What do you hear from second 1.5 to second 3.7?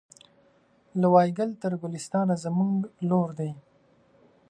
تر ګلستانه زموږ لور دی